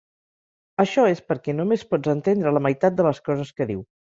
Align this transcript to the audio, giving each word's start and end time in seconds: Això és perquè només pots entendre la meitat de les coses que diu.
Això 0.83 1.03
és 1.09 1.21
perquè 1.27 1.55
només 1.59 1.85
pots 1.91 2.15
entendre 2.17 2.57
la 2.59 2.65
meitat 2.69 2.99
de 2.99 3.09
les 3.11 3.25
coses 3.29 3.57
que 3.61 3.73
diu. 3.75 3.89